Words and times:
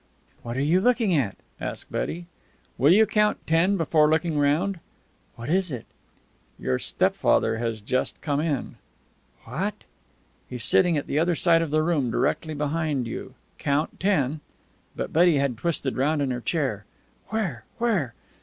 "What 0.41 0.57
are 0.57 0.61
you 0.63 0.81
looking 0.81 1.13
at?" 1.13 1.37
asked 1.59 1.91
Betty. 1.91 2.25
"Will 2.79 2.91
you 2.91 3.05
count 3.05 3.45
ten 3.45 3.77
before 3.77 4.09
looking 4.09 4.35
round?" 4.39 4.79
"What 5.35 5.47
is 5.47 5.71
it?" 5.71 5.85
"Your 6.57 6.79
stepfather 6.79 7.57
has 7.59 7.81
just 7.81 8.19
come 8.19 8.39
in." 8.39 8.77
"What!" 9.45 9.83
"He's 10.49 10.63
sitting 10.63 10.97
at 10.97 11.05
the 11.05 11.19
other 11.19 11.35
side 11.35 11.61
of 11.61 11.69
the 11.69 11.83
room, 11.83 12.09
directly 12.09 12.55
behind 12.55 13.05
you. 13.05 13.35
Count 13.59 13.99
ten!" 13.99 14.39
But 14.95 15.13
Betty 15.13 15.37
had 15.37 15.55
twisted 15.55 15.95
round 15.97 16.19
in 16.19 16.31
her 16.31 16.41
chair. 16.41 16.85
"Where? 17.27 17.65
Where?" 17.77 18.15